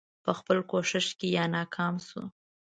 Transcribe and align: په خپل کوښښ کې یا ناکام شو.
په 0.23 0.31
خپل 0.39 0.57
کوښښ 0.69 1.07
کې 1.19 1.27
یا 1.37 1.45
ناکام 1.55 1.95
شو. 2.07 2.23